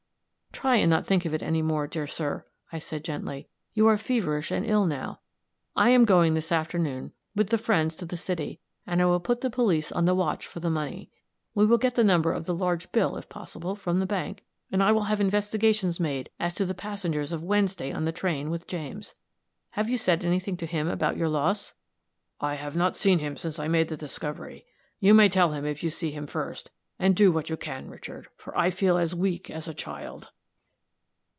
[0.53, 3.47] "Try and not think any more, dear sir," I said, gently.
[3.73, 5.21] "You are feverish and ill now.
[5.75, 9.41] I am going, this afternoon, with the friends to the city, and I will put
[9.41, 11.09] the police on the watch for the money.
[11.55, 14.83] We will get the number of the large bill, if possible, from the bank, and
[14.83, 18.67] I will have investigations made as to the passengers of Wednesday on the train with
[18.67, 19.15] James.
[19.71, 21.73] Have you said any thing to him about your loss?"
[22.39, 24.67] "I have not seen him since I made the discovery.
[24.99, 28.27] You may tell him if you see him first; and do what you can, Richard,
[28.35, 30.29] for I feel as weak as a child."